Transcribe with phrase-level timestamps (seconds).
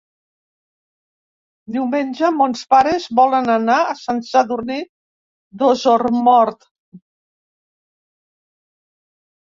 [1.75, 4.79] Diumenge mons pares volen anar a Sant Sadurní
[5.61, 6.69] d'Osormort.